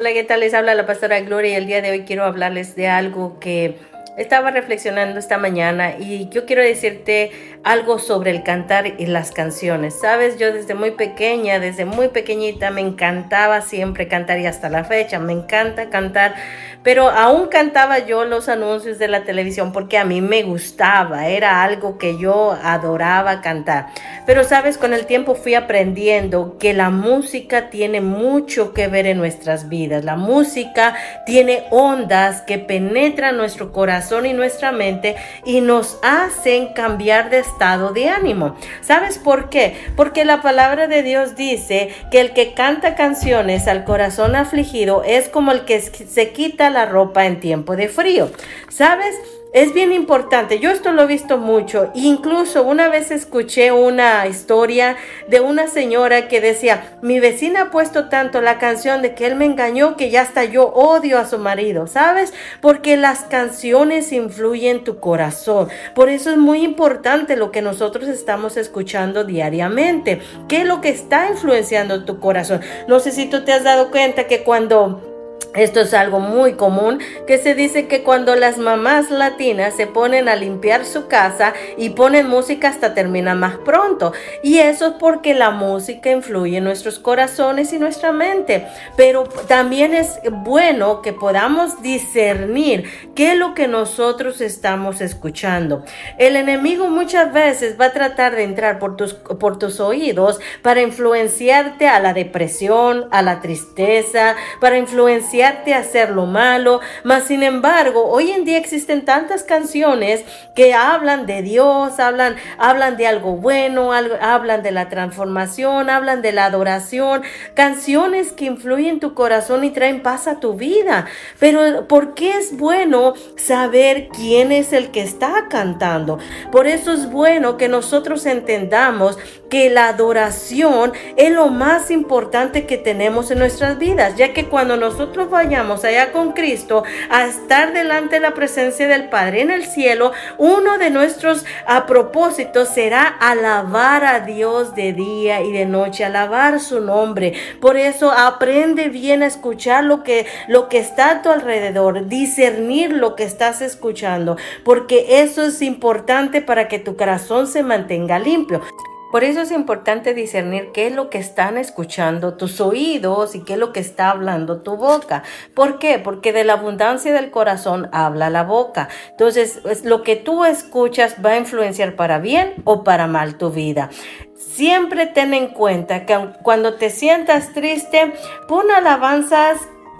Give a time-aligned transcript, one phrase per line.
[0.00, 0.38] Hola, ¿qué tal?
[0.38, 3.74] Les habla la pastora Gloria y el día de hoy quiero hablarles de algo que
[4.18, 7.30] estaba reflexionando esta mañana y yo quiero decirte
[7.62, 10.00] algo sobre el cantar y las canciones.
[10.00, 14.82] Sabes, yo desde muy pequeña, desde muy pequeñita me encantaba siempre cantar y hasta la
[14.82, 16.34] fecha me encanta cantar,
[16.82, 21.62] pero aún cantaba yo los anuncios de la televisión porque a mí me gustaba, era
[21.62, 23.86] algo que yo adoraba cantar.
[24.26, 29.18] Pero sabes, con el tiempo fui aprendiendo que la música tiene mucho que ver en
[29.18, 30.04] nuestras vidas.
[30.04, 37.28] La música tiene ondas que penetran nuestro corazón y nuestra mente y nos hacen cambiar
[37.30, 38.56] de estado de ánimo.
[38.80, 39.76] ¿Sabes por qué?
[39.96, 45.28] Porque la palabra de Dios dice que el que canta canciones al corazón afligido es
[45.28, 48.30] como el que se quita la ropa en tiempo de frío.
[48.68, 49.14] ¿Sabes?
[49.54, 54.96] Es bien importante, yo esto lo he visto mucho, incluso una vez escuché una historia
[55.28, 59.36] de una señora que decía, mi vecina ha puesto tanto la canción de que él
[59.36, 62.34] me engañó que ya hasta yo odio a su marido, ¿sabes?
[62.60, 68.06] Porque las canciones influyen en tu corazón, por eso es muy importante lo que nosotros
[68.06, 72.60] estamos escuchando diariamente, qué es lo que está influenciando tu corazón.
[72.86, 75.17] No sé si tú te has dado cuenta que cuando
[75.58, 80.28] esto es algo muy común que se dice que cuando las mamás latinas se ponen
[80.28, 84.12] a limpiar su casa y ponen música hasta termina más pronto.
[84.42, 88.66] Y eso es porque la música influye en nuestros corazones y nuestra mente.
[88.96, 95.84] Pero también es bueno que podamos discernir qué es lo que nosotros estamos escuchando.
[96.18, 100.82] El enemigo muchas veces va a tratar de entrar por tus, por tus oídos para
[100.82, 108.06] influenciarte a la depresión, a la tristeza, para influenciar hacer lo malo, mas sin embargo,
[108.08, 113.92] hoy en día existen tantas canciones que hablan de Dios, hablan, hablan de algo bueno,
[113.92, 117.22] hablan de la transformación, hablan de la adoración,
[117.54, 121.06] canciones que influyen en tu corazón y traen paz a tu vida.
[121.38, 126.18] Pero ¿por qué es bueno saber quién es el que está cantando?
[126.50, 129.18] Por eso es bueno que nosotros entendamos
[129.50, 134.76] que la adoración es lo más importante que tenemos en nuestras vidas, ya que cuando
[134.76, 139.64] nosotros vayamos allá con Cristo a estar delante de la presencia del Padre en el
[139.64, 146.04] cielo, uno de nuestros a propósitos será alabar a Dios de día y de noche,
[146.04, 147.34] alabar su nombre.
[147.60, 152.92] Por eso aprende bien a escuchar lo que, lo que está a tu alrededor, discernir
[152.92, 158.62] lo que estás escuchando, porque eso es importante para que tu corazón se mantenga limpio.
[159.10, 163.54] Por eso es importante discernir qué es lo que están escuchando tus oídos y qué
[163.54, 165.22] es lo que está hablando tu boca.
[165.54, 165.98] ¿Por qué?
[165.98, 168.88] Porque de la abundancia del corazón habla la boca.
[169.10, 173.88] Entonces, lo que tú escuchas va a influenciar para bien o para mal tu vida.
[174.34, 178.12] Siempre ten en cuenta que cuando te sientas triste,
[178.46, 179.58] pon alabanzas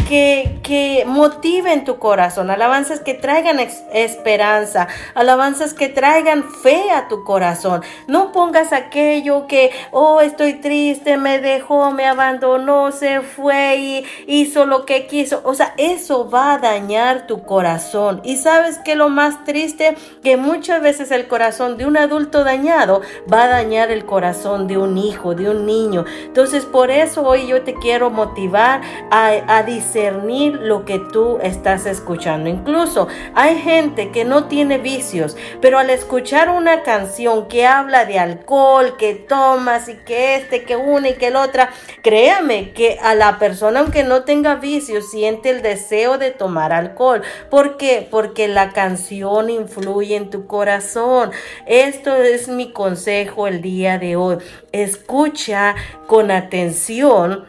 [0.09, 7.25] que, que motiven tu corazón, alabanzas que traigan esperanza, alabanzas que traigan fe a tu
[7.25, 7.83] corazón.
[8.07, 14.65] No pongas aquello que, oh, estoy triste, me dejó, me abandonó, se fue y hizo
[14.65, 15.43] lo que quiso.
[15.45, 18.23] O sea, eso va a dañar tu corazón.
[18.25, 23.03] Y sabes que lo más triste, que muchas veces el corazón de un adulto dañado
[23.31, 26.07] va a dañar el corazón de un hijo, de un niño.
[26.25, 28.81] Entonces, por eso hoy yo te quiero motivar
[29.11, 29.63] a, a
[29.99, 32.49] discernir lo que tú estás escuchando.
[32.49, 38.19] Incluso hay gente que no tiene vicios, pero al escuchar una canción que habla de
[38.21, 41.71] alcohol, que tomas y que este, que una y que el otra,
[42.03, 47.23] créame que a la persona aunque no tenga vicios siente el deseo de tomar alcohol.
[47.51, 48.07] ¿Por qué?
[48.09, 51.33] Porque la canción influye en tu corazón.
[51.67, 54.39] Esto es mi consejo el día de hoy.
[54.71, 55.75] Escucha
[56.07, 57.47] con atención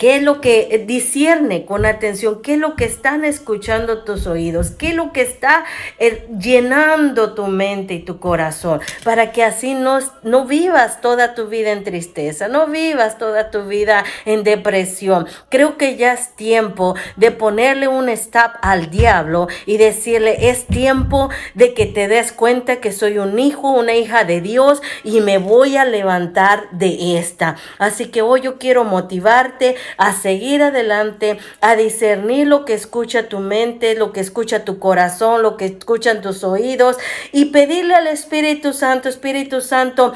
[0.00, 2.40] ¿Qué es lo que discierne con atención?
[2.40, 4.70] ¿Qué es lo que están escuchando tus oídos?
[4.70, 5.66] ¿Qué es lo que está
[5.98, 8.80] eh, llenando tu mente y tu corazón?
[9.04, 13.66] Para que así no, no vivas toda tu vida en tristeza, no vivas toda tu
[13.66, 15.26] vida en depresión.
[15.50, 21.28] Creo que ya es tiempo de ponerle un stop al diablo y decirle, es tiempo
[21.52, 25.36] de que te des cuenta que soy un hijo, una hija de Dios y me
[25.36, 27.56] voy a levantar de esta.
[27.78, 33.40] Así que hoy yo quiero motivarte a seguir adelante, a discernir lo que escucha tu
[33.40, 36.96] mente, lo que escucha tu corazón, lo que escuchan tus oídos
[37.32, 40.14] y pedirle al Espíritu Santo, Espíritu Santo,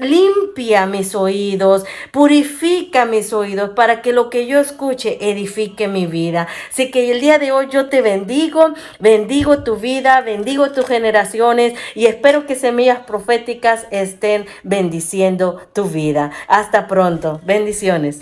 [0.00, 6.46] limpia mis oídos, purifica mis oídos para que lo que yo escuche edifique mi vida.
[6.70, 11.74] Así que el día de hoy yo te bendigo, bendigo tu vida, bendigo tus generaciones
[11.94, 16.30] y espero que semillas proféticas estén bendiciendo tu vida.
[16.48, 17.40] Hasta pronto.
[17.44, 18.20] Bendiciones.